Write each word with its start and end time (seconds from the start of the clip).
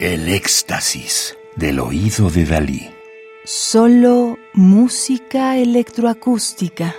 El 0.00 0.28
éxtasis 0.30 1.38
del 1.56 1.78
oído 1.78 2.30
de 2.30 2.46
Dalí. 2.46 2.88
Solo 3.44 4.38
música 4.54 5.58
electroacústica. 5.58 6.94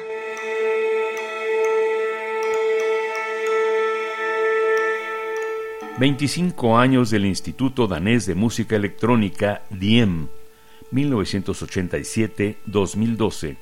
Veinticinco 5.98 6.78
años 6.78 7.10
del 7.10 7.26
Instituto 7.26 7.88
Danés 7.88 8.28
de 8.28 8.36
Música 8.36 8.76
Electrónica, 8.76 9.64
DIEM, 9.72 10.28
1987-2012. 10.92 13.58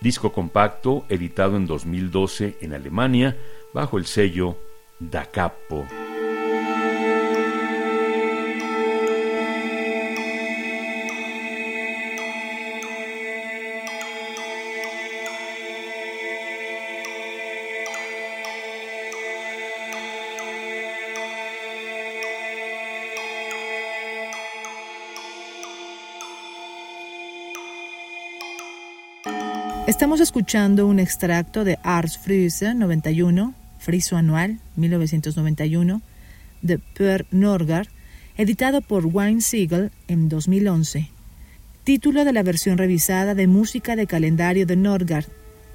Disco 0.00 0.32
compacto 0.32 1.04
editado 1.10 1.58
en 1.58 1.66
2012 1.66 2.56
en 2.62 2.72
Alemania 2.72 3.36
bajo 3.74 3.98
el 3.98 4.06
sello 4.06 4.56
Da 4.98 5.26
Capo. 5.26 5.84
Estamos 29.90 30.20
escuchando 30.20 30.86
un 30.86 31.00
extracto 31.00 31.64
de 31.64 31.80
Ars 31.82 32.16
Frise 32.16 32.74
91, 32.76 33.54
Friso 33.80 34.16
Anual 34.16 34.60
1991, 34.76 36.00
de 36.62 36.78
Per 36.78 37.26
Norgard, 37.32 37.88
editado 38.36 38.82
por 38.82 39.06
Wayne 39.06 39.40
Siegel 39.40 39.90
en 40.06 40.28
2011. 40.28 41.10
Título 41.82 42.24
de 42.24 42.32
la 42.32 42.44
versión 42.44 42.78
revisada 42.78 43.34
de 43.34 43.48
música 43.48 43.96
de 43.96 44.06
calendario 44.06 44.64
de 44.64 44.76
Norgard, 44.76 45.26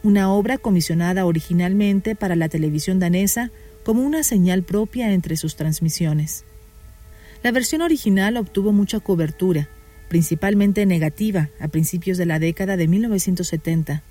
una 0.01 0.31
obra 0.31 0.59
comisionada 0.59 1.25
originalmente 1.25 2.15
para 2.15 2.37
la 2.37 2.47
televisión 2.47 2.99
danesa 2.99 3.51
como 3.83 4.01
una 4.01 4.23
señal 4.23 4.63
propia 4.63 5.11
entre 5.11 5.35
sus 5.35 5.57
transmisiones. 5.57 6.45
La 7.43 7.51
versión 7.51 7.81
original 7.81 8.37
obtuvo 8.37 8.71
mucha 8.71 9.01
cobertura, 9.01 9.67
principalmente 10.07 10.85
negativa, 10.85 11.49
a 11.59 11.67
principios 11.67 12.17
de 12.17 12.25
la 12.25 12.39
década 12.39 12.77
de 12.77 12.87
1970. 12.87 14.03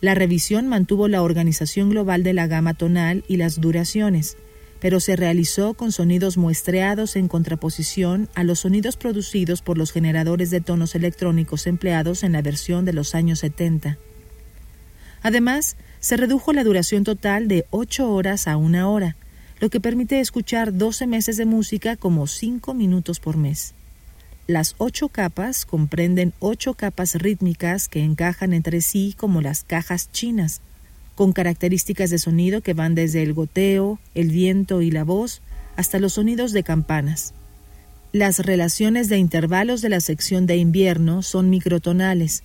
La 0.00 0.14
revisión 0.14 0.68
mantuvo 0.68 1.08
la 1.08 1.22
organización 1.22 1.90
global 1.90 2.22
de 2.22 2.32
la 2.32 2.46
gama 2.46 2.74
tonal 2.74 3.24
y 3.26 3.36
las 3.36 3.60
duraciones, 3.60 4.36
pero 4.80 5.00
se 5.00 5.16
realizó 5.16 5.74
con 5.74 5.90
sonidos 5.90 6.36
muestreados 6.36 7.16
en 7.16 7.26
contraposición 7.26 8.28
a 8.34 8.44
los 8.44 8.60
sonidos 8.60 8.96
producidos 8.96 9.60
por 9.60 9.76
los 9.76 9.90
generadores 9.90 10.50
de 10.50 10.60
tonos 10.60 10.94
electrónicos 10.94 11.66
empleados 11.66 12.22
en 12.22 12.32
la 12.32 12.42
versión 12.42 12.84
de 12.84 12.92
los 12.92 13.14
años 13.14 13.40
70. 13.40 13.98
Además, 15.22 15.76
se 15.98 16.16
redujo 16.16 16.52
la 16.52 16.62
duración 16.62 17.02
total 17.02 17.48
de 17.48 17.66
8 17.70 18.08
horas 18.08 18.46
a 18.46 18.56
una 18.56 18.88
hora, 18.88 19.16
lo 19.58 19.68
que 19.68 19.80
permite 19.80 20.20
escuchar 20.20 20.76
12 20.76 21.08
meses 21.08 21.36
de 21.36 21.44
música 21.44 21.96
como 21.96 22.28
5 22.28 22.72
minutos 22.74 23.18
por 23.18 23.36
mes. 23.36 23.74
Las 24.48 24.76
ocho 24.78 25.10
capas 25.10 25.66
comprenden 25.66 26.32
ocho 26.38 26.72
capas 26.72 27.16
rítmicas 27.16 27.86
que 27.86 28.02
encajan 28.02 28.54
entre 28.54 28.80
sí 28.80 29.14
como 29.14 29.42
las 29.42 29.62
cajas 29.62 30.10
chinas, 30.10 30.62
con 31.16 31.34
características 31.34 32.08
de 32.08 32.16
sonido 32.16 32.62
que 32.62 32.72
van 32.72 32.94
desde 32.94 33.22
el 33.22 33.34
goteo, 33.34 33.98
el 34.14 34.30
viento 34.30 34.80
y 34.80 34.90
la 34.90 35.04
voz 35.04 35.42
hasta 35.76 35.98
los 35.98 36.14
sonidos 36.14 36.52
de 36.52 36.62
campanas. 36.62 37.34
Las 38.12 38.38
relaciones 38.38 39.10
de 39.10 39.18
intervalos 39.18 39.82
de 39.82 39.90
la 39.90 40.00
sección 40.00 40.46
de 40.46 40.56
invierno 40.56 41.20
son 41.20 41.50
microtonales, 41.50 42.42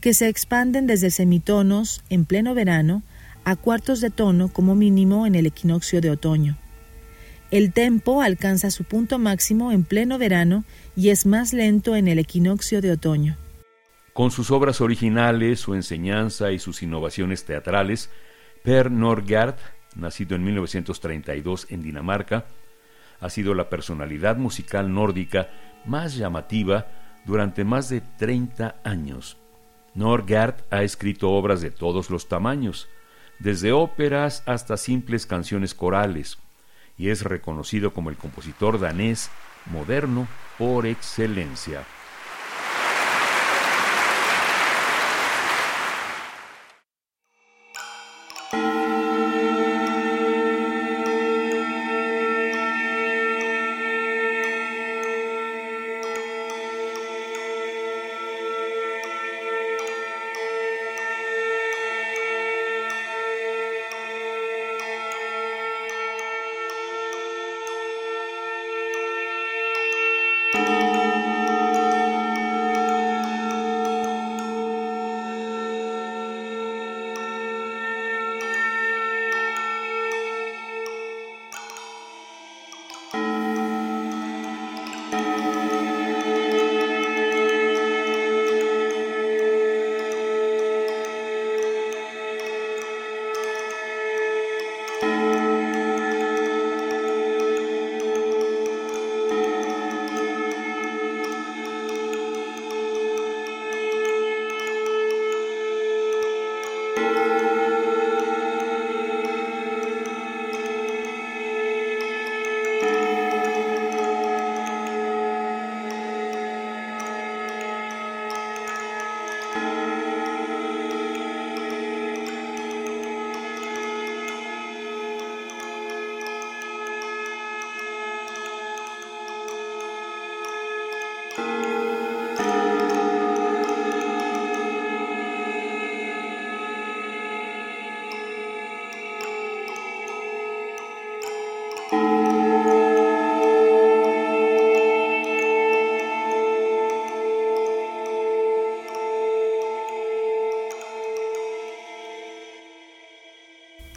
que 0.00 0.14
se 0.14 0.28
expanden 0.28 0.86
desde 0.86 1.10
semitonos 1.10 2.02
en 2.08 2.24
pleno 2.24 2.54
verano 2.54 3.02
a 3.44 3.56
cuartos 3.56 4.00
de 4.00 4.08
tono 4.08 4.48
como 4.48 4.74
mínimo 4.74 5.26
en 5.26 5.34
el 5.34 5.44
equinoccio 5.44 6.00
de 6.00 6.12
otoño. 6.12 6.56
El 7.52 7.74
tempo 7.74 8.22
alcanza 8.22 8.70
su 8.70 8.84
punto 8.84 9.18
máximo 9.18 9.72
en 9.72 9.84
pleno 9.84 10.16
verano 10.16 10.64
y 10.96 11.10
es 11.10 11.26
más 11.26 11.52
lento 11.52 11.94
en 11.96 12.08
el 12.08 12.18
equinoccio 12.18 12.80
de 12.80 12.92
otoño. 12.92 13.36
Con 14.14 14.30
sus 14.30 14.50
obras 14.50 14.80
originales, 14.80 15.60
su 15.60 15.74
enseñanza 15.74 16.50
y 16.50 16.58
sus 16.58 16.82
innovaciones 16.82 17.44
teatrales, 17.44 18.08
Per 18.62 18.90
Norgard, 18.90 19.56
nacido 19.94 20.34
en 20.34 20.44
1932 20.44 21.66
en 21.68 21.82
Dinamarca, 21.82 22.46
ha 23.20 23.28
sido 23.28 23.52
la 23.52 23.68
personalidad 23.68 24.38
musical 24.38 24.94
nórdica 24.94 25.50
más 25.84 26.16
llamativa 26.16 26.86
durante 27.26 27.64
más 27.64 27.90
de 27.90 28.00
30 28.00 28.76
años. 28.82 29.36
Norgard 29.94 30.54
ha 30.70 30.84
escrito 30.84 31.30
obras 31.32 31.60
de 31.60 31.70
todos 31.70 32.08
los 32.08 32.28
tamaños, 32.28 32.88
desde 33.40 33.72
óperas 33.72 34.42
hasta 34.46 34.78
simples 34.78 35.26
canciones 35.26 35.74
corales, 35.74 36.38
y 36.96 37.10
es 37.10 37.22
reconocido 37.22 37.92
como 37.92 38.10
el 38.10 38.16
compositor 38.16 38.78
danés 38.78 39.30
moderno 39.66 40.28
por 40.58 40.86
excelencia. 40.86 41.84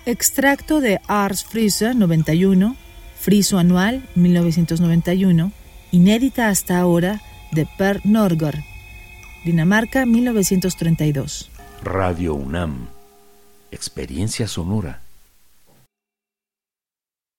Extracto 0.06 0.82
de 0.82 1.02
Ars 1.08 1.44
Frisa 1.44 1.96
91, 1.96 2.76
Friso 3.20 3.58
Anual 3.58 4.04
1991, 4.14 5.52
inédita 5.92 6.50
hasta 6.50 6.78
ahora 6.78 7.22
de 7.52 7.68
Per 7.78 8.06
Norgård, 8.06 8.60
Dinamarca 9.46 10.06
1932. 10.06 11.50
Radio 11.82 12.36
UNAM, 12.36 12.88
experiencia 13.72 14.48
sonora. 14.48 15.05